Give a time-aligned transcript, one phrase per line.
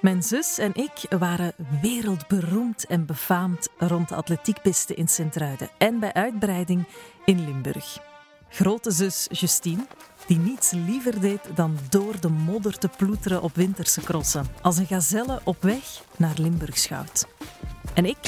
[0.00, 6.12] Mijn zus en ik waren wereldberoemd en befaamd rond de atletiekpiste in Sint-Truiden en bij
[6.12, 6.86] uitbreiding
[7.24, 7.98] in Limburg.
[8.48, 9.86] Grote zus Justine,
[10.26, 14.86] die niets liever deed dan door de modder te ploeteren op winterse crossen, als een
[14.86, 17.26] gazelle op weg naar Limburgschout.
[17.94, 18.18] En ik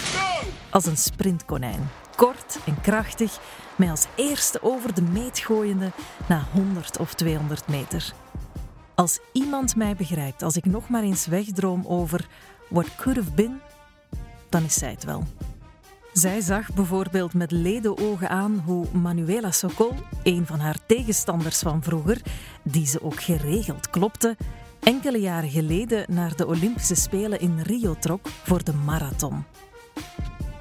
[0.70, 3.40] als een sprintkonijn, kort en krachtig,
[3.76, 5.92] mij als eerste over de meet gooiende
[6.28, 8.12] na 100 of 200 meter.
[8.98, 12.28] Als iemand mij begrijpt, als ik nog maar eens wegdroom over
[12.68, 13.60] what could have been,
[14.48, 15.22] dan is zij het wel.
[16.12, 22.22] Zij zag bijvoorbeeld met ledenogen aan hoe Manuela Sokol, een van haar tegenstanders van vroeger,
[22.62, 24.36] die ze ook geregeld klopte,
[24.80, 29.44] enkele jaren geleden naar de Olympische Spelen in Rio trok voor de marathon.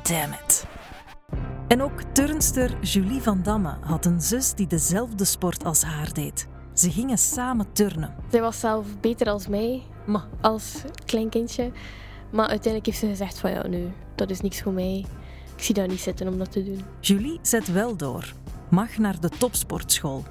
[0.04, 0.66] Damn it.
[1.67, 6.48] En ook turnster Julie van Damme had een zus die dezelfde sport als haar deed.
[6.77, 8.16] Ze gingen samen turnen.
[8.31, 11.72] Zij was zelf beter als mij, Maar als klein kindje.
[12.30, 15.06] Maar uiteindelijk heeft ze gezegd van ja, nu, dat is niks voor mij.
[15.56, 16.81] Ik zie daar niet zitten om dat te doen.
[17.00, 18.34] Julie zet wel door.
[18.69, 20.23] Mag naar de topsportschool.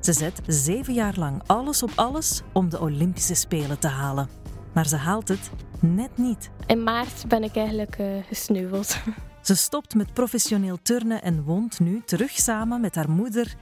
[0.00, 4.28] Ze zet zeven jaar lang alles op alles om de Olympische Spelen te halen.
[4.72, 6.50] Maar ze haalt het net niet.
[6.66, 8.96] In maart ben ik eigenlijk eh, gesneuveld.
[9.42, 13.56] Ze stopt met professioneel turnen en woont nu terug samen met haar moeder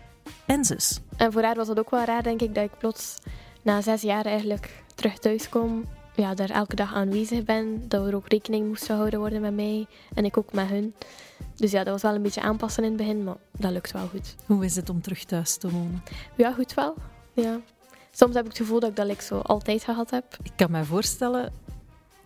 [0.47, 1.01] en zus.
[1.17, 3.15] En voor haar was het ook wel raar, denk ik, dat ik plots
[3.63, 5.85] na zes jaar eigenlijk terug thuis kom.
[6.17, 7.89] Ja, daar elke dag aanwezig ben.
[7.89, 9.87] Dat er ook rekening moest gehouden worden met mij.
[10.15, 10.95] En ik ook met hun.
[11.57, 14.09] Dus ja, dat was wel een beetje aanpassen in het begin, maar dat lukt wel
[14.09, 14.35] goed.
[14.47, 16.03] Hoe is het om terug thuis te wonen?
[16.37, 16.95] Ja, goed wel.
[17.33, 17.61] Ja.
[18.11, 20.37] Soms heb ik het gevoel dat ik dat like, zo altijd gehad heb.
[20.43, 21.53] Ik kan me voorstellen,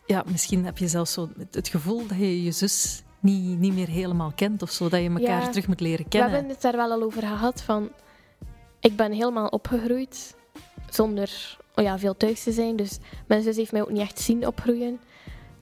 [0.06, 3.74] ja, misschien heb je zelfs zo het- het gevoel dat je je zus niet, niet
[3.74, 5.48] meer helemaal kent of zo, dat je elkaar Ja.
[5.48, 6.30] terug moet leren We kennen.
[6.30, 7.62] hebben het daar wel al over gehad.
[7.62, 7.88] Van,
[8.80, 10.34] ik ben helemaal opgegroeid
[10.90, 12.76] zonder oh ja, veel thuis te zijn.
[12.76, 15.00] Dus mijn zus heeft mij ook niet echt zien opgroeien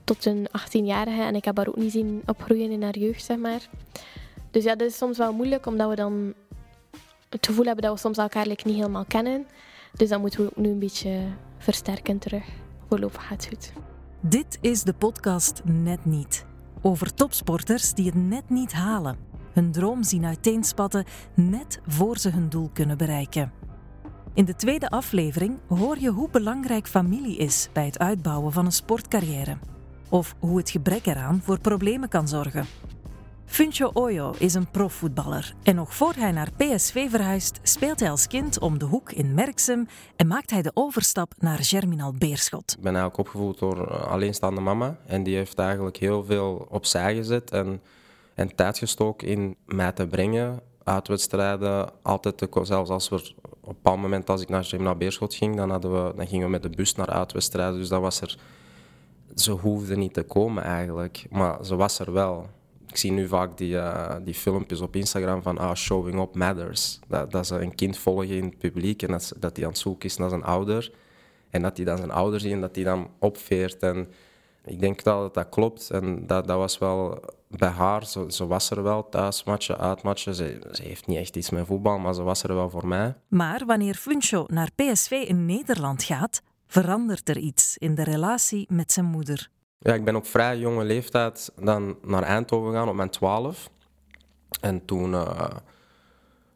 [0.03, 1.21] tot een 18-jarige.
[1.21, 3.61] En ik heb haar ook niet zien opgroeien in haar jeugd, zeg maar.
[4.51, 6.33] Dus ja, dat is soms wel moeilijk, omdat we dan
[7.29, 9.45] het gevoel hebben dat we soms elkaar like, niet helemaal kennen.
[9.93, 11.19] Dus dat moeten we ook nu een beetje
[11.57, 12.43] versterken terug.
[12.87, 13.73] Voorlopig gaat het goed.
[14.19, 16.45] Dit is de podcast Net Niet.
[16.81, 19.17] Over topsporters die het net niet halen.
[19.53, 21.05] Hun droom zien uiteenspatten
[21.35, 23.51] net voor ze hun doel kunnen bereiken.
[24.33, 28.71] In de tweede aflevering hoor je hoe belangrijk familie is bij het uitbouwen van een
[28.71, 29.57] sportcarrière.
[30.09, 32.65] Of hoe het gebrek eraan voor problemen kan zorgen.
[33.51, 38.27] Funcho Oyo is een profvoetballer en nog voor hij naar PSV verhuist speelt hij als
[38.27, 42.71] kind om de hoek in Merksem en maakt hij de overstap naar Germinal Beerschot.
[42.71, 44.97] Ik ben eigenlijk opgevoed door een alleenstaande mama.
[45.05, 47.81] En die heeft eigenlijk heel veel opzij gezet en,
[48.33, 50.59] en tijd gestoken in mij te brengen.
[50.83, 55.55] Uitwedstrijden, altijd zelfs als we op een bepaald moment als ik naar Germinal Beerschot ging,
[55.55, 57.79] dan, hadden we, dan gingen we met de bus naar uitwedstrijden.
[57.79, 58.37] Dus dat was er...
[59.35, 62.49] Ze hoefde niet te komen eigenlijk, maar ze was er wel.
[62.91, 66.99] Ik zie nu vaak die, eh, die filmpjes op Instagram van ah, showing up matters.
[67.07, 69.79] Dat, dat ze een kind volgen in het publiek en dat, dat die aan het
[69.79, 70.91] zoeken is naar zijn ouder.
[71.49, 73.79] En dat hij dan zijn ouder ziet en dat hij dan opveert.
[73.79, 74.07] En
[74.65, 75.89] ik denk wel dat dat klopt.
[75.89, 78.05] En dat, dat was wel bij haar.
[78.05, 80.35] Ze, ze was er wel thuismatchen, uitmatchen.
[80.35, 83.15] Ze, ze heeft niet echt iets met voetbal, maar ze was er wel voor mij.
[83.27, 88.91] Maar wanneer Funcho naar PSV in Nederland gaat, verandert er iets in de relatie met
[88.91, 89.49] zijn moeder.
[89.83, 93.69] Ja, ik ben op vrij jonge leeftijd dan naar Eindhoven gegaan op mijn 12.
[94.61, 95.49] En toen eh,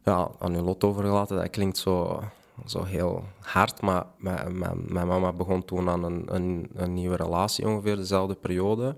[0.04, 1.36] ja, aan uw lot overgelaten.
[1.36, 2.22] Dat klinkt zo,
[2.66, 7.96] zo heel hard, maar mijn mama begon toen aan een, een, een nieuwe relatie ongeveer
[7.96, 8.96] dezelfde periode.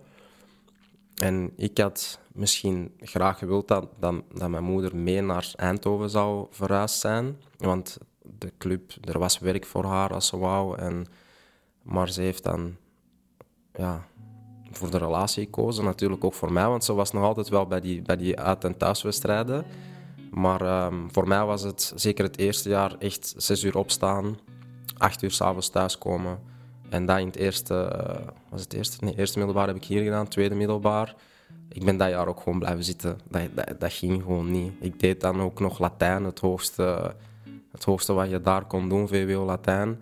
[1.14, 6.46] En ik had misschien graag gewild dat, dat, dat mijn moeder mee naar Eindhoven zou
[6.50, 7.40] verhuisd zijn.
[7.56, 7.98] Want
[8.38, 10.78] de club, er was werk voor haar als ze wou.
[10.78, 11.06] En,
[11.82, 12.76] maar ze heeft dan
[13.74, 14.06] ja,
[14.70, 15.84] voor de relatie gekozen.
[15.84, 18.64] Natuurlijk ook voor mij, want ze was nog altijd wel bij die, bij die uit-
[18.64, 19.64] en thuiswedstrijden.
[20.30, 24.38] Maar ehm, voor mij was het zeker het eerste jaar echt zes uur opstaan,
[24.96, 26.38] acht uur s'avonds thuiskomen.
[26.88, 29.04] En dat in het eerste, eh, was het eerste?
[29.04, 31.14] Nee, eerste middelbaar heb ik hier gedaan, tweede middelbaar.
[31.68, 33.18] Ik ben dat jaar ook gewoon blijven zitten.
[33.28, 33.48] Dat,
[33.78, 34.72] dat, ging gewoon niet.
[34.80, 37.14] Ik deed dan ook nog Latijn, het hoogste,
[37.72, 39.98] het hoogste wat je daar kon doen, VWO Latijn.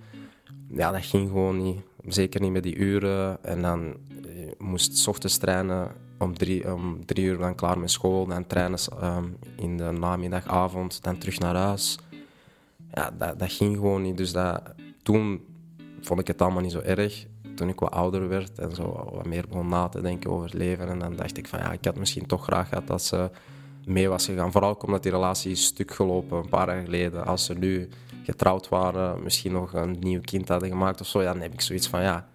[0.68, 1.80] Ja, dat ging gewoon niet.
[2.08, 3.44] Zeker niet met die uren.
[3.44, 3.94] En dan
[4.24, 8.26] eh, moest 's ochtends trainen om drie, om drie uur dan klaar met school.
[8.26, 9.24] Dan trainen ehm,
[9.56, 11.98] in de namiddag, avond, dan terug naar huis.
[12.92, 14.16] Ja, dat, dat ging gewoon niet.
[14.16, 14.62] Dus dat,
[15.02, 15.44] toen
[16.00, 17.26] vond ik het allemaal niet zo erg.
[17.54, 20.54] Toen ik wat ouder werd en zo wat meer begon na te denken over het
[20.54, 20.88] leven.
[20.88, 23.30] En dan dacht ik van ja, ik had misschien toch graag gehad dat ze
[23.86, 24.52] mee was gegaan.
[24.52, 27.26] Vooral ook omdat die relatie is stuk gelopen een paar jaar geleden.
[27.26, 27.88] Als ze nu
[28.22, 31.88] getrouwd waren, misschien nog een nieuw kind hadden gemaakt of zo, dan heb ik zoiets
[31.88, 32.28] van ja,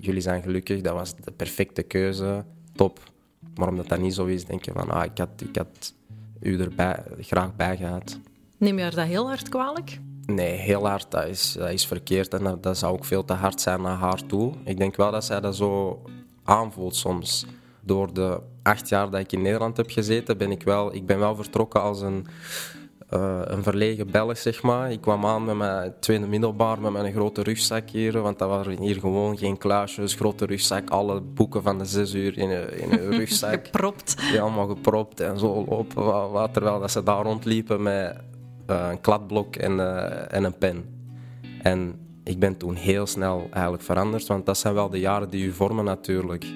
[0.00, 3.00] jullie zijn gelukkig, dat was de perfecte keuze, top.
[3.54, 5.94] Maar omdat dat niet zo is, denk je van, ah, ik had, ik had
[6.40, 8.18] u erbij graag bij gehad.
[8.56, 9.98] Neem je haar dat heel hard kwalijk?
[10.26, 13.32] Nee, heel hard, dat is, dat is verkeerd en dat, dat zou ook veel te
[13.32, 14.54] hard zijn naar haar toe.
[14.64, 16.02] Ik denk wel dat zij dat zo
[16.44, 17.46] aanvoelt soms.
[17.88, 21.18] Door de acht jaar dat ik in Nederland heb gezeten, ben ik wel, ik ben
[21.18, 22.26] wel vertrokken als een,
[23.14, 24.92] uh, een verlegen Belg, zeg maar.
[24.92, 28.82] Ik kwam aan met mijn tweede middelbaar met mijn grote rugzak hier, want dat waren
[28.82, 32.92] hier gewoon geen kluisjes, grote rugzak, alle boeken van de zes uur in een, in
[32.92, 33.64] een rugzak.
[33.64, 34.16] gepropt.
[34.32, 38.16] Ja, allemaal gepropt en zo lopen, wat, terwijl dat ze daar rondliepen met
[38.70, 40.84] uh, een kladblok en, uh, en een pen.
[41.62, 45.44] En ik ben toen heel snel eigenlijk veranderd, want dat zijn wel de jaren die
[45.44, 46.46] u vormen natuurlijk.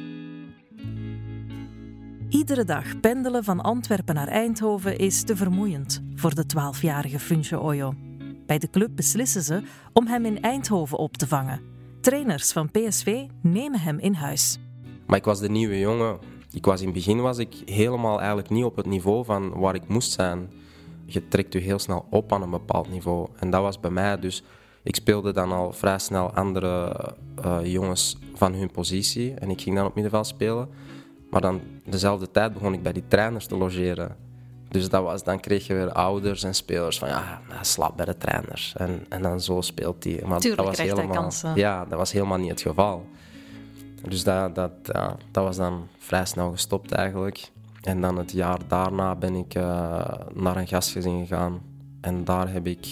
[2.33, 7.95] Iedere dag pendelen van Antwerpen naar Eindhoven is te vermoeiend voor de 12-jarige Funche Oyo.
[8.47, 9.63] Bij de club beslissen ze
[9.93, 11.61] om hem in Eindhoven op te vangen.
[12.01, 14.59] Trainers van PSV nemen hem in huis.
[15.07, 16.19] Maar ik was de nieuwe jongen.
[16.51, 19.75] Ik was in het begin was ik helemaal eigenlijk niet op het niveau van waar
[19.75, 20.51] ik moest zijn.
[21.05, 23.29] Je trekt je heel snel op aan een bepaald niveau.
[23.39, 24.45] En dat was bij mij dus
[24.83, 26.95] ik speelde dan al vrij snel andere
[27.45, 30.69] uh, jongens van hun positie en ik ging dan op middenveld spelen.
[31.33, 34.17] Maar dan dezelfde tijd begon ik bij die trainers te logeren.
[34.69, 38.17] Dus dat was, dan kreeg je weer ouders en spelers van ja, slaap bij de
[38.17, 38.75] trainers.
[38.77, 40.23] En, en dan zo speelt hij.
[40.27, 41.55] Maar Tuurlijk dat was helemaal, kansen.
[41.55, 43.07] Ja, dat was helemaal niet het geval.
[44.09, 47.51] Dus dat, dat, ja, dat was dan vrij snel gestopt eigenlijk.
[47.81, 49.63] En dan het jaar daarna ben ik uh,
[50.33, 51.61] naar een gastgezin gegaan.
[52.01, 52.87] En daar heb ik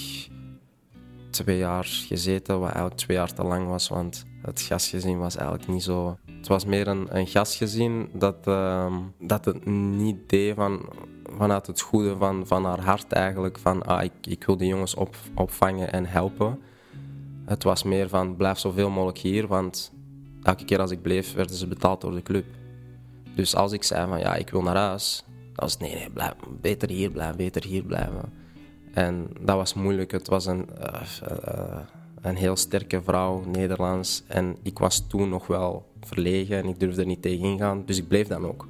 [1.31, 5.69] twee jaar gezeten, wat eigenlijk twee jaar te lang was, want het gastgezin was eigenlijk
[5.69, 6.19] niet zo...
[6.41, 10.89] Het was meer een, een gastgezin dat, uh, dat het niet deed van,
[11.37, 14.95] vanuit het goede van, van haar hart eigenlijk, van ah, ik, ik wil de jongens
[14.95, 16.59] op, opvangen en helpen.
[17.45, 19.93] Het was meer van blijf zoveel mogelijk hier, want
[20.43, 22.45] elke keer als ik bleef werden ze betaald door de club.
[23.35, 26.11] Dus als ik zei van ja, ik wil naar huis, dan was het nee, nee,
[26.11, 28.33] blijf, beter hier blijven, beter hier blijven.
[28.93, 30.11] En dat was moeilijk.
[30.11, 31.03] Het was een, uh,
[31.49, 31.79] uh,
[32.21, 34.23] een heel sterke vrouw, Nederlands.
[34.27, 37.83] En ik was toen nog wel verlegen en ik durfde er niet tegen ingaan.
[37.87, 38.69] Dus ik bleef dan ook.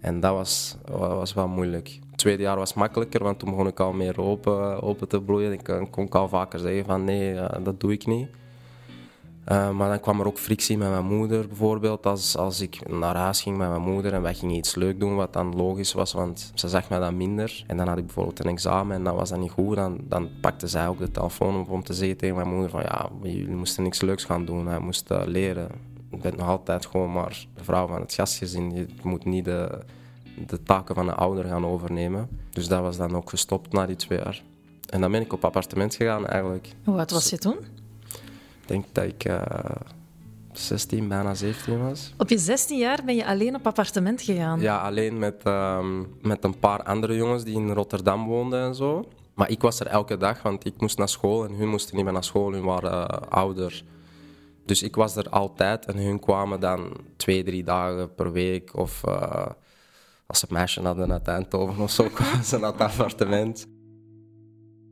[0.00, 1.98] En dat was, was wel moeilijk.
[2.10, 5.52] Het tweede jaar was makkelijker, want toen begon ik al meer open, open te bloeien.
[5.52, 8.28] Ik kon ik al vaker zeggen van nee, dat doe ik niet.
[9.48, 12.06] Uh, maar dan kwam er ook frictie met mijn moeder bijvoorbeeld.
[12.06, 15.16] Als, als ik naar huis ging met mijn moeder en wij gingen iets leuk doen,
[15.16, 17.64] wat dan logisch was, want ze zag mij dan minder.
[17.66, 19.76] En dan had ik bijvoorbeeld een examen en dat was dan niet goed.
[19.76, 22.82] Dan, dan pakte zij ook de telefoon op om te zeggen tegen mijn moeder van
[22.82, 24.66] ja, jullie moesten niks leuks gaan doen.
[24.66, 25.89] Hij moest leren.
[26.10, 28.70] Ik ben nog altijd gewoon maar de vrouw van het gastgezin.
[28.70, 29.78] Je moet niet de,
[30.46, 32.28] de taken van een ouder gaan overnemen.
[32.50, 34.42] Dus dat was dan ook gestopt na die twee jaar.
[34.88, 36.68] En dan ben ik op appartement gegaan eigenlijk.
[36.84, 37.56] Hoe oud was je toen?
[38.70, 39.76] denk dat ik uh, eh,
[40.52, 42.12] 16, bijna 17 was.
[42.16, 44.60] Op je 16 jaar ben je alleen op appartement gegaan?
[44.60, 49.04] Ja, alleen met, um, met een paar andere jongens die in Rotterdam woonden en zo.
[49.34, 52.04] Maar ik was er elke dag, want ik moest naar school en hun moesten niet
[52.04, 53.84] meer naar school, hun waren uh, ouder.
[54.70, 58.76] Dus ik was er altijd en hun kwamen dan twee, drie dagen per week.
[58.76, 59.46] Of uh,
[60.26, 63.66] als ze meisje hadden uit Eindhoven of zo, kwamen ze naar het appartement.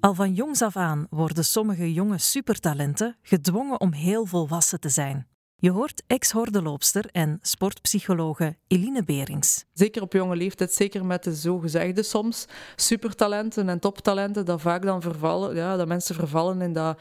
[0.01, 5.27] Al van jongs af aan worden sommige jonge supertalenten gedwongen om heel volwassen te zijn.
[5.61, 9.65] Je hoort ex-hordeloopster en sportpsychologe Eline Berings.
[9.73, 15.03] Zeker op jonge leeftijd, zeker met de zogezegde soms supertalenten en toptalenten, dat vaak dan
[15.03, 17.01] vervallen, ja, dat mensen vervallen in dat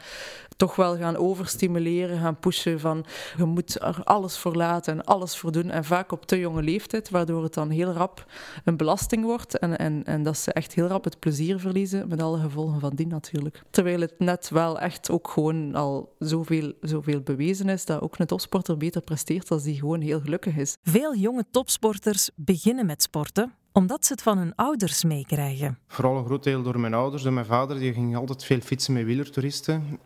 [0.58, 3.04] toch wel gaan overstimuleren, gaan pushen van
[3.36, 5.70] je moet er alles voor laten en alles voor doen.
[5.70, 8.26] En vaak op te jonge leeftijd, waardoor het dan heel rap
[8.64, 12.22] een belasting wordt en, en, en dat ze echt heel rap het plezier verliezen, met
[12.22, 13.62] alle gevolgen van die natuurlijk.
[13.70, 18.26] Terwijl het net wel echt ook gewoon al zoveel, zoveel bewezen is dat ook een
[18.26, 20.76] topsporter beter presteert als die gewoon heel gelukkig is.
[20.82, 25.78] Veel jonge topsporters beginnen met sporten omdat ze het van hun ouders meekrijgen.
[25.86, 27.22] Vooral een groot deel door mijn ouders.
[27.22, 29.98] Door mijn vader die ging altijd veel fietsen met wielertoeristen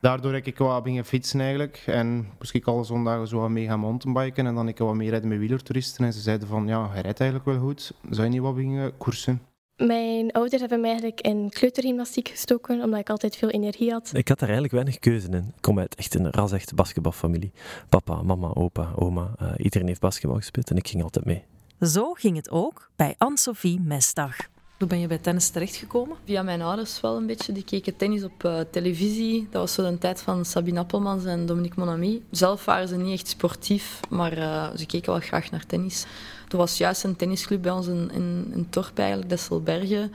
[0.00, 1.82] daardoor heb ik wat beginnen fietsen eigenlijk.
[1.86, 4.46] En moest ik alle zondagen zo wat mee gaan mountainbiken.
[4.46, 6.04] En dan ik wat meer rijden met wielertoeristen.
[6.04, 7.92] En ze zeiden van, ja, hij rijdt eigenlijk wel goed.
[8.10, 9.40] Zou je niet wat beginnen koersen?
[9.76, 14.10] Mijn ouders hebben mij eigenlijk in kleutergymnastiek gestoken, omdat ik altijd veel energie had.
[14.14, 15.34] Ik had daar eigenlijk weinig keuze in.
[15.34, 17.52] Ik kom uit echt een ras-echt basketbalfamilie.
[17.88, 21.44] Papa, mama, opa, oma, uh, iedereen heeft basketbal gespeeld en ik ging altijd mee.
[21.80, 24.36] Zo ging het ook bij Anne-Sophie Mestag.
[24.78, 26.16] Hoe ben je bij tennis terechtgekomen?
[26.24, 27.52] Via mijn ouders wel een beetje.
[27.52, 29.48] Die keken tennis op uh, televisie.
[29.50, 32.24] Dat was zo de tijd van Sabine Appelmans en Dominique Monami.
[32.30, 36.06] Zelf waren ze niet echt sportief, maar uh, ze keken wel graag naar tennis.
[36.48, 38.10] Er was juist een tennisclub bij ons in,
[38.54, 40.12] in, Torp, eigenlijk, Desselbergen.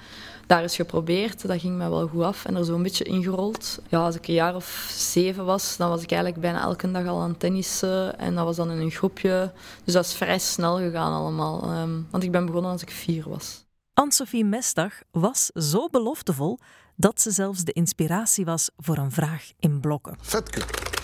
[0.47, 3.79] Daar is geprobeerd, dat ging mij wel goed af en er zo een beetje ingerold.
[3.89, 7.07] Ja, als ik een jaar of zeven was, dan was ik eigenlijk bijna elke dag
[7.07, 8.19] al aan tennissen.
[8.19, 9.51] En dat was dan in een groepje.
[9.83, 11.81] Dus dat is vrij snel gegaan allemaal.
[11.81, 13.69] Um, want ik ben begonnen als ik vier was.
[14.01, 16.59] Anne-Sophie Mestag was zo beloftevol
[16.95, 20.17] dat ze zelfs de inspiratie was voor een vraag in blokken.
[20.21, 20.99] Vetcup.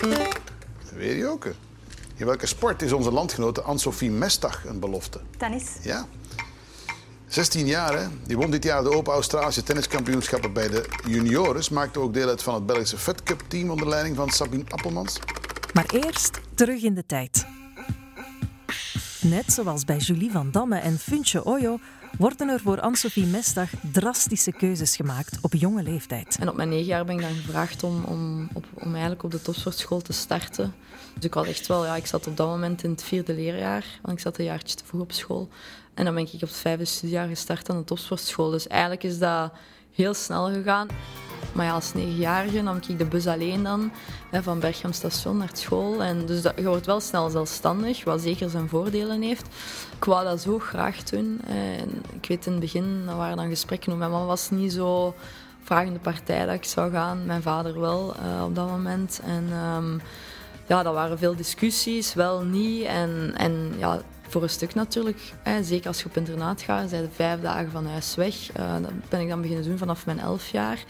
[0.94, 1.46] Weet je ook.
[2.16, 5.20] In welke sport is onze landgenote Anne-Sophie Mestag een belofte?
[5.38, 5.64] Tennis.
[5.82, 6.08] Ja.
[7.28, 8.08] 16 jaar, hè?
[8.26, 11.70] Die won dit jaar de Open Australische Tenniskampioenschappen bij de juniores.
[11.70, 15.20] Maakte ook deel uit van het Belgische Fed Cup team onder leiding van Sabine Appelmans.
[15.74, 17.46] Maar eerst terug in de tijd.
[19.22, 21.80] Net zoals bij Julie van Damme en Funche Oyo
[22.18, 26.38] worden er voor Anne-Sophie Mestag drastische keuzes gemaakt op jonge leeftijd.
[26.40, 29.32] En op mijn negen jaar ben ik dan gevraagd om, om, op, om eigenlijk op
[29.32, 30.74] de topsportschool te starten.
[31.14, 33.86] Dus ik had echt wel, ja, ik zat op dat moment in het vierde leerjaar,
[34.02, 35.50] want ik zat een jaartje te vroeg op school.
[35.94, 38.50] En dan ben ik op het vijfde studiejaar gestart aan de topsportschool.
[38.50, 39.52] Dus eigenlijk is dat
[39.92, 40.88] heel snel gegaan.
[41.58, 43.92] Maar ja, als negenjarige nam ik de bus alleen dan,
[44.30, 46.04] hè, van Berchem station naar school.
[46.04, 49.46] En dus dat, je wordt wel snel zelfstandig, wat zeker zijn voordelen heeft.
[49.98, 51.42] Ik wou dat zo graag doen.
[51.48, 55.16] En ik weet in het begin, dat waren dan gesprekken, mijn mama was niet zo
[55.64, 57.26] vragende partij dat ik zou gaan.
[57.26, 59.22] Mijn vader wel uh, op dat moment.
[59.24, 60.02] En um,
[60.68, 62.86] ja, dat waren veel discussies, wel niet.
[62.86, 65.20] En, en ja, voor een stuk natuurlijk.
[65.44, 65.64] Hè.
[65.64, 68.36] Zeker als je op internaat gaat, zijn vijf dagen van huis weg.
[68.60, 70.84] Uh, dat ben ik dan beginnen doen vanaf mijn elf jaar.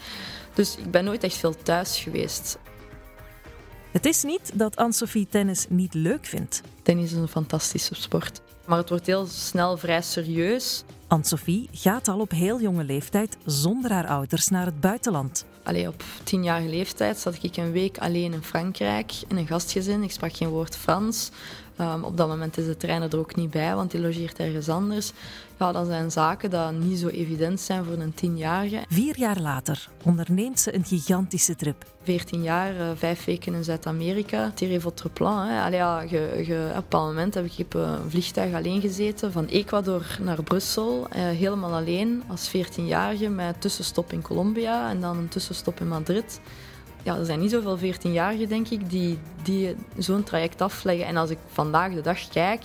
[0.58, 2.58] Dus ik ben nooit echt veel thuis geweest.
[3.90, 6.62] Het is niet dat Anne-Sophie tennis niet leuk vindt.
[6.82, 8.40] Tennis is een fantastische sport.
[8.66, 10.84] Maar het wordt heel snel vrij serieus.
[11.06, 15.44] Anne-Sophie gaat al op heel jonge leeftijd zonder haar ouders naar het buitenland.
[15.62, 20.02] Allee, op tienjarige leeftijd zat ik een week alleen in Frankrijk in een gastgezin.
[20.02, 21.30] Ik sprak geen woord Frans.
[21.80, 24.68] Um, op dat moment is de trainer er ook niet bij, want die logeert ergens
[24.68, 25.12] anders.
[25.58, 28.84] Ja, dat zijn zaken die niet zo evident zijn voor een tienjarige.
[28.88, 31.84] Vier jaar later onderneemt ze een gigantische trip.
[32.02, 34.52] 14 jaar, uh, vijf weken in Zuid-Amerika.
[34.78, 35.46] Votre plan.
[35.46, 35.62] Hè.
[35.62, 39.32] Allee, ja, ge, ge, op een bepaald moment heb ik op een vliegtuig alleen gezeten.
[39.32, 41.06] Van Ecuador naar Brussel.
[41.08, 46.40] Uh, helemaal alleen als 14-jarige met tussenstop in Colombia en dan een tussenstop in Madrid
[47.02, 51.06] ja, er zijn niet zoveel 14-jarigen, denk ik, die, die zo'n traject afleggen.
[51.06, 52.62] En als ik vandaag de dag kijk,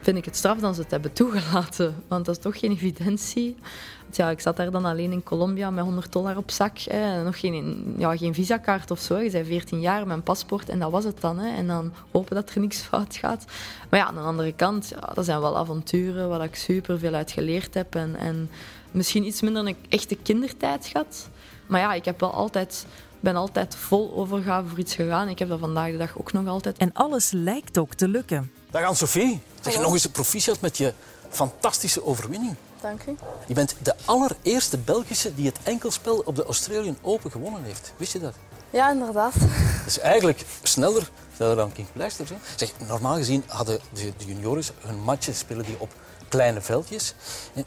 [0.00, 2.02] vind ik het straf dat ze het hebben toegelaten.
[2.08, 3.56] Want dat is toch geen evidentie.
[4.02, 6.78] Want ja, ik zat daar dan alleen in Colombia met 100 dollar op zak.
[6.78, 7.24] Hè.
[7.24, 9.18] Nog geen, ja, geen visakaart of zo.
[9.18, 11.38] Je bent 14 jaar, mijn paspoort en dat was het dan.
[11.38, 11.56] Hè.
[11.56, 13.44] En dan hopen dat er niks fout gaat.
[13.90, 17.14] Maar ja, aan de andere kant, ja, dat zijn wel avonturen waar ik super veel
[17.14, 17.94] uit geleerd heb.
[17.94, 18.50] En, en
[18.90, 21.28] misschien iets minder een echte kindertijd gehad.
[21.70, 22.86] Maar ja, ik heb wel altijd
[23.20, 25.28] ben altijd vol overgave voor iets gegaan.
[25.28, 26.78] Ik heb dat vandaag de dag ook nog altijd.
[26.78, 28.52] En alles lijkt ook te lukken.
[28.70, 29.40] Dag Anne-Sophie.
[29.60, 30.94] Zeg nog eens een proficiat met je
[31.28, 32.54] fantastische overwinning.
[32.80, 33.16] Dank u.
[33.46, 37.92] Je bent de allereerste Belgische die het enkelspel op de Australian Open gewonnen heeft.
[37.96, 38.34] Wist je dat?
[38.70, 39.32] Ja, inderdaad.
[39.40, 42.30] Dat is eigenlijk sneller, sneller dan King Pleisters.
[42.56, 45.92] Zeg, normaal gezien hadden de, de juniores hun matchen spelen die op
[46.28, 47.14] kleine veldjes.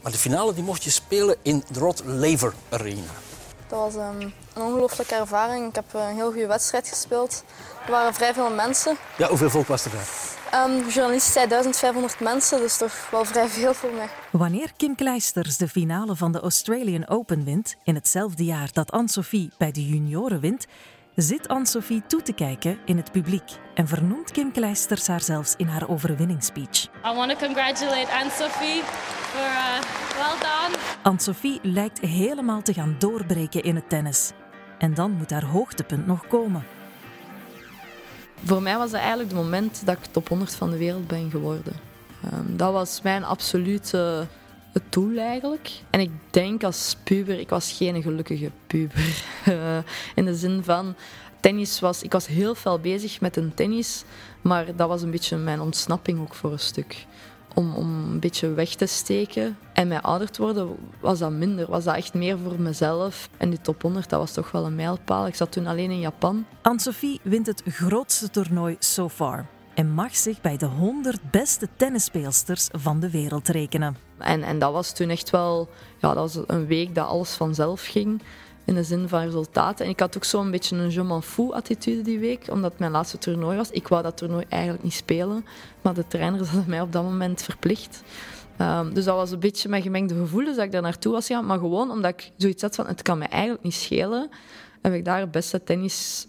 [0.02, 3.12] Maar de finale die mocht je spelen in de Rod Laver Arena.
[3.74, 5.68] Dat was um, een ongelooflijke ervaring.
[5.68, 7.44] Ik heb een heel goede wedstrijd gespeeld.
[7.84, 8.96] Er waren vrij veel mensen.
[9.16, 10.68] Ja, hoeveel volk was er daar?
[10.68, 14.08] Um, de journalist zei 1500 mensen, dus toch wel vrij veel voor mij.
[14.30, 19.50] Wanneer Kim Kleisters de finale van de Australian Open wint, in hetzelfde jaar dat Anne-Sophie
[19.58, 20.66] bij de junioren wint,
[21.14, 25.66] zit Anne-Sophie toe te kijken in het publiek en vernoemt Kim Kleisters haar zelfs in
[25.66, 26.84] haar overwinningsspeech.
[26.84, 29.80] I want to congratulate Anne-Sophie for uh,
[30.14, 30.76] well done.
[31.02, 34.32] Anne-Sophie lijkt helemaal te gaan doorbreken in het tennis.
[34.78, 36.64] En dan moet haar hoogtepunt nog komen.
[38.44, 41.30] Voor mij was dat eigenlijk het moment dat ik top 100 van de wereld ben
[41.30, 41.72] geworden.
[42.32, 44.26] Um, dat was mijn absolute
[44.74, 45.70] het doel eigenlijk.
[45.90, 49.24] En ik denk als puber, ik was geen gelukkige puber.
[49.48, 49.78] Uh,
[50.14, 50.94] in de zin van,
[51.40, 54.04] tennis was, ik was heel veel bezig met een tennis,
[54.40, 57.06] maar dat was een beetje mijn ontsnapping ook voor een stuk.
[57.54, 59.58] Om, om een beetje weg te steken.
[59.72, 61.70] En mij ouder te worden was dat minder.
[61.70, 63.28] Was dat echt meer voor mezelf.
[63.36, 65.26] En die top 100, dat was toch wel een mijlpaal.
[65.26, 66.46] Ik zat toen alleen in Japan.
[66.62, 72.68] Anne-Sophie wint het grootste toernooi so far en mag zich bij de 100 beste tennisspeelsters
[72.72, 73.96] van de wereld rekenen.
[74.18, 77.84] En, en dat was toen echt wel ja, dat was een week dat alles vanzelf
[77.86, 78.22] ging.
[78.64, 79.84] In de zin van resultaten.
[79.84, 82.90] En ik had ook zo'n beetje een je m'en fous attitude die week, omdat mijn
[82.90, 83.70] laatste toernooi was.
[83.70, 85.44] Ik wou dat toernooi eigenlijk niet spelen,
[85.82, 88.02] maar de trainers hadden mij op dat moment verplicht.
[88.56, 91.46] Ehm, dus dat was een beetje mijn gemengde gevoelens dat ik daar naartoe was gegaan.
[91.46, 94.28] Maar gewoon omdat ik zoiets had van, het kan me eigenlijk niet schelen,
[94.82, 96.26] heb ik daar het beste tennis...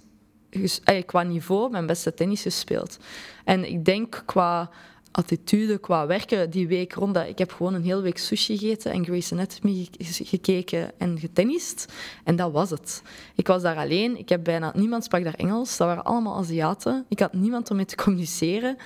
[1.06, 2.98] qua niveau mijn beste tennis gespeeld.
[3.44, 4.70] En ik denk qua
[5.16, 7.18] attitude, qua werken, die week rond.
[7.18, 11.94] Ik heb gewoon een hele week sushi gegeten en Grey's Anatomy gekeken en getennist.
[12.24, 13.02] En dat was het.
[13.36, 14.18] Ik was daar alleen.
[14.18, 14.72] Ik heb bijna...
[14.76, 15.78] Niemand sprak daar Engels.
[15.78, 17.06] Dat waren allemaal Aziaten.
[17.08, 18.78] Ik had niemand om mee te communiceren.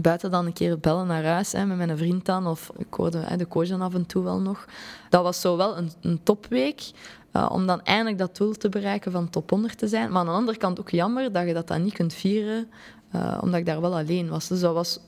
[0.00, 2.46] Buiten dan een keer bellen naar huis hè, met mijn vriend dan.
[2.46, 4.64] Of ik hoorde hè, de dan af en toe wel nog.
[5.10, 6.90] Dat was zo wel een, een topweek.
[7.32, 10.10] Uh, om dan eindelijk dat doel te bereiken van top 100 te zijn.
[10.10, 12.70] Maar aan de andere kant ook jammer dat je dat dan niet kunt vieren.
[13.14, 14.48] Uh, omdat ik daar wel alleen was.
[14.48, 15.00] Dus dat was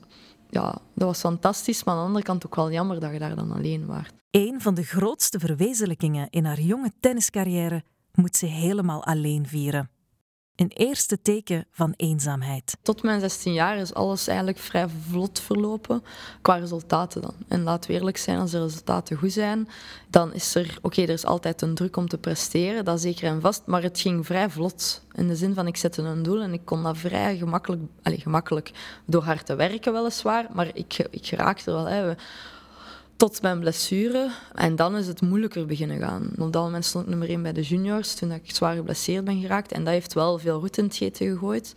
[0.51, 3.37] ja, dat was fantastisch, maar aan de andere kant ook wel jammer dat je daar
[3.37, 4.07] dan alleen was.
[4.31, 7.83] Een van de grootste verwezenlijkingen in haar jonge tenniscarrière
[8.15, 9.91] moet ze helemaal alleen vieren
[10.57, 12.77] een eerste teken van eenzaamheid.
[12.83, 16.03] Tot mijn 16 jaar is alles eigenlijk vrij vlot verlopen
[16.43, 17.35] qua resultaten dan.
[17.49, 19.69] En laat we eerlijk zijn, als de resultaten goed zijn,
[20.09, 23.41] dan is er, oké, er is altijd een druk om te presteren, dat zeker en
[23.41, 25.03] vast, maar het ging vrij vlot.
[25.13, 28.23] In de zin van, ik zette een doel en ik kon dat vrij gemakkelijk, allez,
[28.23, 28.71] gemakkelijk
[29.05, 31.87] door hard te werken weliswaar, maar ik, ik geraakte er wel.
[31.87, 32.15] Hè
[33.17, 34.31] tot mijn blessure.
[34.55, 36.31] En dan is het moeilijker beginnen gaan.
[36.39, 39.41] Op dat moment stond ik nummer 1 bij de juniors, toen ik zwaar geblesseerd ben
[39.41, 39.73] geraakt.
[39.73, 41.75] En dat heeft wel veel roet in het eten gegooid.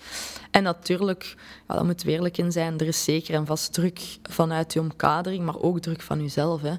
[0.52, 1.36] En natuurlijk,
[1.68, 4.80] ja, daar moeten we eerlijk in zijn, er is zeker en vast druk vanuit je
[4.80, 6.62] omkadering, maar ook druk van jezelf.
[6.62, 6.76] Hè.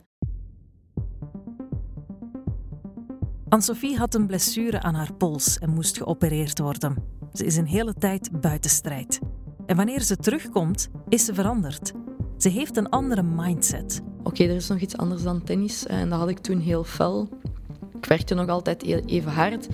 [3.49, 6.97] Anne-Sophie had een blessure aan haar pols en moest geopereerd worden.
[7.33, 9.19] Ze is een hele tijd buiten strijd.
[9.67, 11.93] En wanneer ze terugkomt, is ze veranderd.
[12.38, 14.02] Ze heeft een andere mindset.
[14.23, 17.28] Oké, er is nog iets anders dan tennis en dat had ik toen heel fel.
[17.97, 19.68] Ik werkte nog altijd e- even hard,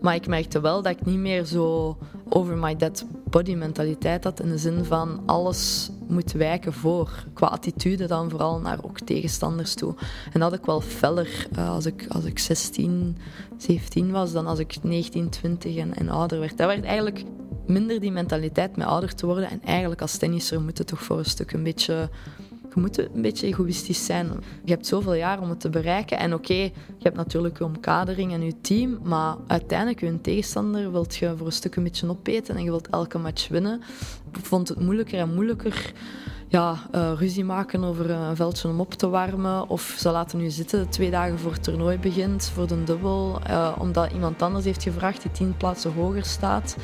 [0.00, 1.96] maar ik merkte wel dat ik niet meer zo
[2.28, 4.40] over my dead body mentaliteit had.
[4.40, 7.24] In de zin van alles moet wijken voor.
[7.34, 9.94] Qua attitude dan vooral naar ook tegenstanders toe.
[10.32, 13.16] En dat had ik wel feller uh, als, ik, als ik 16,
[13.56, 16.56] 17 was dan als ik 19, 20 en, en ouder werd.
[16.56, 17.24] Dat werd eigenlijk
[17.70, 19.50] minder die mentaliteit met ouder te worden.
[19.50, 22.08] En eigenlijk als tennisser moet het toch voor een stuk een beetje...
[22.74, 24.30] Je moet een beetje egoïstisch zijn.
[24.64, 26.18] Je hebt zoveel jaar om het te bereiken.
[26.18, 28.98] En oké, je hebt natuurlijk je omkadering en je team.
[29.02, 32.56] Maar uiteindelijk, je tegenstander wilt je voor een stuk een beetje opeten.
[32.56, 33.82] En je wilt elke match winnen.
[34.32, 35.92] Ik vond het moeilijker en moeilijker
[36.48, 39.68] ja, uh, ruzie maken over een veldje om op te warmen.
[39.68, 43.40] Of ze laten nu zitten twee dagen voor het toernooi begint, voor de dubbel.
[43.48, 46.76] Uh, omdat iemand anders heeft gevraagd die tien plaatsen hoger staat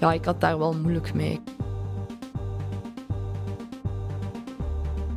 [0.00, 1.40] ja, ik had daar wel moeilijk mee.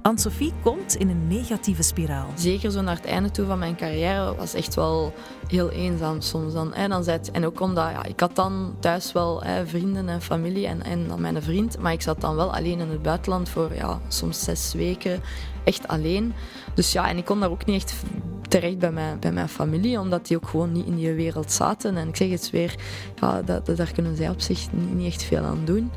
[0.02, 2.28] Anne-Sophie komt in een negatieve spiraal.
[2.36, 5.14] Zeker zo naar het einde toe van mijn carrière was echt wel
[5.48, 6.54] heel eenzaam soms.
[6.54, 10.10] Dan, hè, dan zat, en ook omdat ja, ik had dan thuis wel hè, vrienden
[10.10, 13.02] en familie en, en dan mijn vriend, maar ik zat dan wel alleen in het
[13.02, 15.22] buitenland voor ja, soms zes weken,
[15.64, 16.34] echt alleen.
[16.74, 18.04] Dus ja, en ik kon daar ook niet echt
[18.52, 21.98] terecht bij mijn, mijn familie, omdat die ook gewoon niet in die wereld zaten.
[21.98, 22.76] En ik zeg het weer,
[23.22, 25.92] ja, dat, daar kunnen zij op zich niet, echt veel aan doen.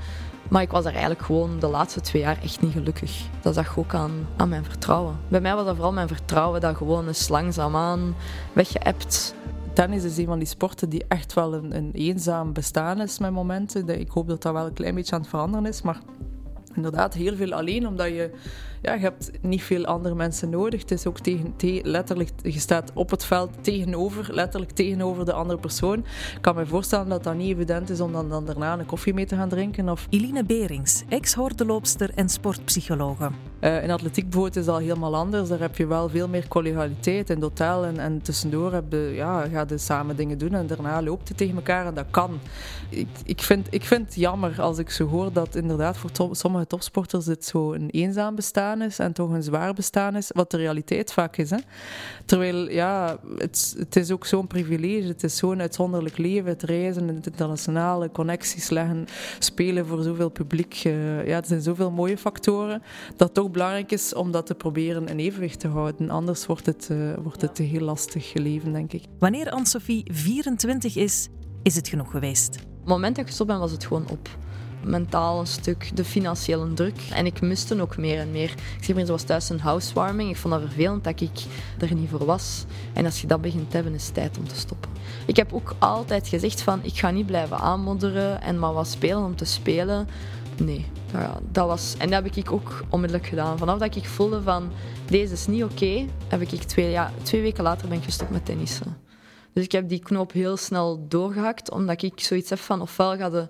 [0.49, 3.23] Maar ik was daar eigenlijk gewoon de laatste twee jaar echt niet gelukkig.
[3.41, 5.17] Dat zag ook aan, aan mijn vertrouwen.
[5.29, 8.15] Bij mij was dat vooral mijn vertrouwen dat gewoon eens langzaamaan
[8.53, 9.35] weggeëpt.
[9.73, 13.31] Tennis is een van die sporten die echt wel een, een eenzaam bestaan is met
[13.31, 14.01] momenten.
[14.01, 15.99] Ik hoop dat dat wel een klein beetje aan het veranderen is, maar
[16.75, 18.31] inderdaad heel veel alleen, omdat je
[18.85, 20.81] ja, je hebt niet veel andere mensen nodig.
[20.81, 25.59] Het is ook tegen, letterlijk, je staat op het veld tegenover, letterlijk tegenover de andere
[25.59, 25.99] persoon.
[25.99, 29.15] Ik kan me voorstellen dat dat niet evident is om dan, dan daarna een koffie
[29.15, 29.89] mee te gaan drinken.
[29.89, 30.07] Of...
[30.11, 33.31] Eline Berings, ex-hordeloopster en sportpsychologe.
[33.61, 35.49] Uh, in atletiek bijvoorbeeld is dat helemaal anders.
[35.49, 37.85] Daar heb je wel veel meer collegialiteit in het hotel.
[37.85, 41.37] En, en tussendoor heb je, ja, ga je samen dingen doen en daarna loopt het
[41.37, 42.39] tegen elkaar en dat kan.
[42.89, 46.67] Ik, ik, vind, ik vind het jammer als ik zo hoor dat inderdaad voor sommige
[46.67, 50.57] topsporters dit zo een eenzaam bestaan is en toch een zwaar bestaan is, wat de
[50.57, 51.51] realiteit vaak is.
[51.51, 51.59] Hè.
[52.25, 57.09] Terwijl, ja, het, het is ook zo'n privilege, het is zo'n uitzonderlijk leven, het reizen,
[57.09, 59.07] het internationale connecties leggen,
[59.39, 60.83] spelen voor zoveel publiek.
[60.85, 62.83] Uh, ja, er zijn zoveel mooie factoren
[63.17, 66.11] dat het toch belangrijk is om dat te proberen in evenwicht te houden.
[66.11, 69.05] Anders wordt het, uh, wordt het een heel lastig leven, denk ik.
[69.19, 71.29] Wanneer Anne-Sophie 24 is,
[71.63, 72.55] is het genoeg geweest.
[72.55, 74.29] het moment dat ik gestopt ben, was het gewoon op
[74.87, 76.99] mentaal een stuk, de financiële druk.
[77.13, 78.51] En ik miste ook meer en meer.
[78.51, 80.31] Ik zeg maar, zoals thuis een housewarming.
[80.31, 81.39] Ik vond dat vervelend dat ik
[81.79, 82.65] er niet voor was.
[82.93, 84.91] En als je dat begint te hebben, is het tijd om te stoppen.
[85.27, 89.25] Ik heb ook altijd gezegd van, ik ga niet blijven aanmodderen en maar wat spelen
[89.25, 90.09] om te spelen.
[90.57, 90.87] Nee,
[91.53, 91.95] dat was...
[91.99, 93.59] En dat heb ik ook onmiddellijk gedaan.
[93.59, 94.71] Vanaf dat ik voelde van,
[95.07, 98.45] deze is niet oké, heb ik twee, ja, twee weken later ben ik gestopt met
[98.45, 98.97] tennissen.
[99.53, 103.31] Dus ik heb die knoop heel snel doorgehakt, omdat ik zoiets heb van, ofwel ga
[103.31, 103.49] de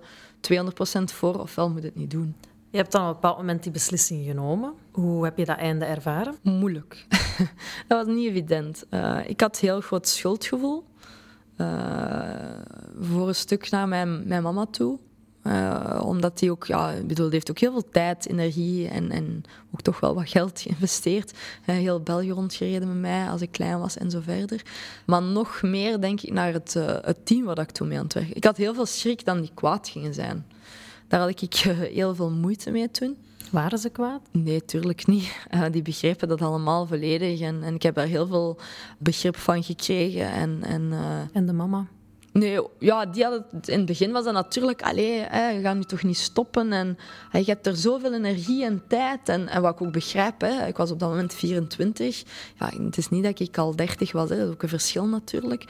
[0.51, 2.35] 200% voor, ofwel moet het niet doen.
[2.69, 4.73] Je hebt dan op een bepaald moment die beslissing genomen.
[4.91, 6.35] Hoe heb je dat einde ervaren?
[6.41, 7.05] Moeilijk.
[7.87, 8.85] dat was niet evident.
[8.89, 10.83] Uh, ik had heel groot schuldgevoel.
[11.57, 11.67] Uh,
[12.99, 14.99] voor een stuk naar mijn, mijn mama toe.
[15.47, 19.11] Uh, omdat die ook, ja, ik bedoel, die heeft ook heel veel tijd, energie en,
[19.11, 21.31] en ook toch wel wat geld geïnvesteerd.
[21.31, 24.61] Uh, heel België rondgereden met mij als ik klein was en zo verder.
[25.05, 28.03] Maar nog meer denk ik naar het, uh, het team waar ik toen mee aan
[28.03, 28.35] het werken.
[28.35, 30.45] Ik had heel veel schrik dat die kwaad gingen zijn.
[31.07, 31.53] Daar had ik
[31.93, 33.17] heel veel moeite mee toen.
[33.51, 34.21] Waren ze kwaad?
[34.31, 35.31] Nee, tuurlijk niet.
[35.71, 37.39] die begrepen dat allemaal volledig.
[37.39, 38.57] En, en ik heb daar heel veel
[38.97, 40.31] begrip van gekregen.
[40.31, 40.93] En, en,
[41.33, 41.87] en de mama?
[42.39, 45.75] Nee, ja, die had het, in het begin was dat natuurlijk, allee, hè, je gaat
[45.75, 46.73] nu toch niet stoppen.
[46.73, 46.97] En
[47.29, 49.29] hè, je hebt er zoveel energie en tijd.
[49.29, 52.23] En, en wat ik ook begrijp, hè, ik was op dat moment 24.
[52.59, 55.05] Ja, het is niet dat ik al 30 was, hè, dat is ook een verschil
[55.05, 55.65] natuurlijk.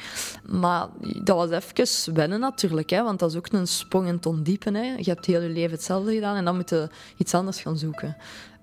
[0.49, 0.87] Maar
[1.23, 4.75] dat was even wennen natuurlijk, hè, want dat is ook een sprong in het ondiepen.
[4.75, 4.93] Hè.
[4.95, 8.17] Je hebt heel je leven hetzelfde gedaan en dan moet je iets anders gaan zoeken.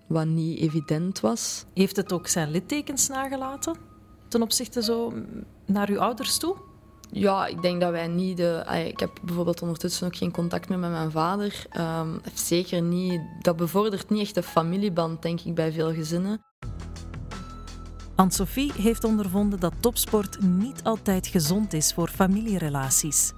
[0.06, 1.64] Wat niet evident was.
[1.74, 3.76] Heeft het ook zijn littekens nagelaten?
[4.28, 5.12] Ten opzichte zo
[5.66, 6.70] naar uw ouders toe?
[7.14, 8.64] Ja, ik denk dat wij niet de.
[8.86, 11.66] Ik heb bijvoorbeeld ondertussen ook geen contact meer met mijn vader.
[11.78, 13.20] Um, zeker niet.
[13.40, 16.40] Dat bevordert niet echt de familieband, denk ik, bij veel gezinnen.
[18.14, 23.32] Anne-Sophie heeft ondervonden dat topsport niet altijd gezond is voor familierelaties.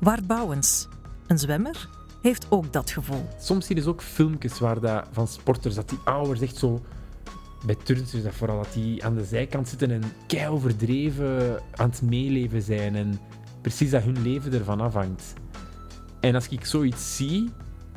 [0.00, 0.88] Wart Bouwens,
[1.26, 1.88] een zwemmer,
[2.22, 3.28] heeft ook dat gevoel.
[3.40, 6.80] Soms zie je dus ook filmpjes waar dat, van sporters dat die ouders echt zo
[7.66, 12.02] bij turnsters dat vooral dat die aan de zijkant zitten en kei overdreven aan het
[12.02, 13.18] meeleven zijn en
[13.60, 15.32] precies dat hun leven ervan afhangt.
[16.20, 17.50] En als ik zoiets zie,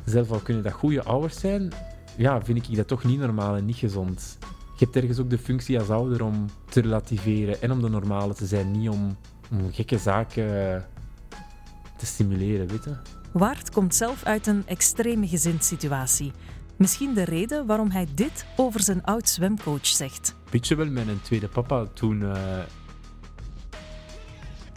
[0.04, 1.72] zelf al kunnen dat goede ouders zijn,
[2.16, 4.38] ja, vind ik dat toch niet normaal en niet gezond.
[4.78, 8.34] Je hebt ergens ook de functie als ouder om te relativeren en om de normale
[8.34, 9.16] te zijn, niet om,
[9.50, 10.84] om gekke zaken
[11.96, 12.96] te stimuleren, weet je.
[13.32, 16.32] Wart komt zelf uit een extreme gezinssituatie.
[16.82, 20.34] Misschien de reden waarom hij dit over zijn oud zwemcoach zegt.
[20.50, 22.20] Beetje wel mijn tweede papa toen.
[22.20, 22.58] Uh...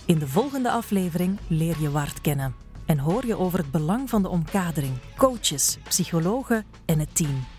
[0.06, 4.22] In de volgende aflevering leer je Wart kennen en hoor je over het belang van
[4.22, 7.55] de omkadering, coaches, psychologen en het team.